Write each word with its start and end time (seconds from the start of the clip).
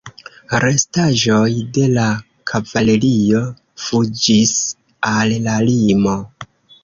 Restaĵoj 0.61 1.49
de 1.75 1.83
la 1.97 2.05
kavalerio 2.51 3.41
fuĝis 3.83 4.55
al 5.13 5.37
la 5.49 5.59
limo. 5.69 6.17